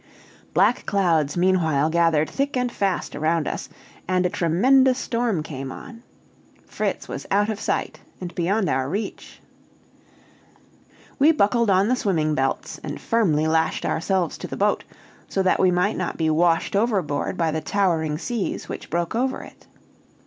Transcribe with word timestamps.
Black 0.55 0.87
clouds 0.87 1.37
meanwhile 1.37 1.91
gathered 1.91 2.27
thick 2.27 2.57
and 2.57 2.71
fast 2.71 3.15
around 3.15 3.47
us, 3.47 3.69
and 4.07 4.25
a 4.25 4.31
tremendous 4.31 4.97
storm 4.97 5.43
came 5.43 5.71
on. 5.71 6.01
Fritz 6.65 7.07
was 7.07 7.27
out 7.29 7.49
of 7.51 7.59
sight, 7.59 7.99
and 8.19 8.33
beyond 8.33 8.67
our 8.67 8.89
reach. 8.89 9.41
We 11.19 11.31
buckled 11.31 11.69
on 11.69 11.87
the 11.87 11.95
swimming 11.95 12.33
belts 12.33 12.79
and 12.83 12.99
firmly 12.99 13.45
lashed 13.45 13.85
ourselves 13.85 14.39
to 14.39 14.47
the 14.47 14.57
boat, 14.57 14.83
so 15.29 15.43
that 15.43 15.59
we 15.59 15.69
might 15.69 15.97
not 15.97 16.17
be 16.17 16.31
washed 16.31 16.75
overboard 16.75 17.37
by 17.37 17.51
the 17.51 17.61
towering 17.61 18.17
seas 18.17 18.67
which 18.67 18.89
broke 18.89 19.13
over 19.13 19.43
it. 19.43 19.67